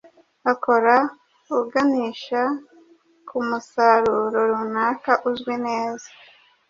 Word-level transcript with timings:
akora 0.51 0.95
uganisha 1.59 2.41
ku 3.27 3.37
musaruro 3.47 4.39
runaka 4.51 5.11
uzwi 5.29 5.55
neza. 5.65 6.07